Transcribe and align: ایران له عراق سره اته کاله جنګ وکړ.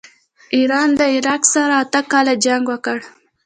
ایران 0.55 0.89
له 0.99 1.05
عراق 1.15 1.41
سره 1.53 1.73
اته 1.83 2.01
کاله 2.11 2.33
جنګ 2.45 2.63
وکړ. 2.69 2.97